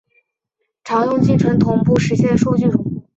[0.83, 3.03] 常用进程同步原语实现数据同步。